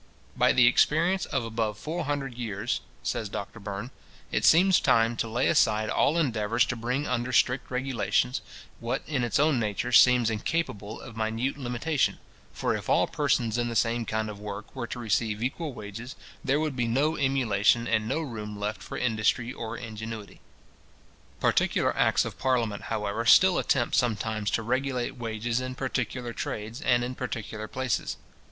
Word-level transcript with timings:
"By 0.35 0.51
the 0.51 0.65
experience 0.65 1.27
of 1.27 1.45
above 1.45 1.77
four 1.77 2.05
hundred 2.05 2.33
years," 2.33 2.81
says 3.03 3.29
Doctor 3.29 3.59
Burn, 3.59 3.91
"it 4.31 4.43
seems 4.43 4.79
time 4.79 5.15
to 5.17 5.27
lay 5.29 5.47
aside 5.47 5.91
all 5.91 6.17
endeavours 6.17 6.65
to 6.65 6.75
bring 6.75 7.05
under 7.05 7.31
strict 7.31 7.69
regulations, 7.69 8.41
what 8.79 9.03
in 9.05 9.23
its 9.23 9.37
own 9.37 9.59
nature 9.59 9.91
seems 9.91 10.31
incapable 10.31 10.99
of 10.99 11.15
minute 11.15 11.55
limitation; 11.55 12.17
for 12.51 12.75
if 12.75 12.89
all 12.89 13.05
persons 13.05 13.59
in 13.59 13.69
the 13.69 13.75
same 13.75 14.03
kind 14.07 14.27
of 14.27 14.39
work 14.39 14.75
were 14.75 14.87
to 14.87 14.97
receive 14.97 15.43
equal 15.43 15.71
wages, 15.71 16.15
there 16.43 16.59
would 16.59 16.75
be 16.75 16.87
no 16.87 17.15
emulation, 17.15 17.87
and 17.87 18.07
no 18.07 18.21
room 18.21 18.59
left 18.59 18.81
for 18.81 18.97
industry 18.97 19.53
or 19.53 19.77
ingenuity." 19.77 20.41
Particular 21.39 21.95
acts 21.95 22.25
of 22.25 22.39
parliament, 22.39 22.85
however, 22.85 23.23
still 23.23 23.59
attempt 23.59 23.95
sometimes 23.95 24.49
to 24.49 24.63
regulate 24.63 25.17
wages 25.17 25.61
in 25.61 25.75
particular 25.75 26.33
trades, 26.33 26.81
and 26.81 27.03
in 27.03 27.13
particular 27.13 27.67
places. 27.67 28.17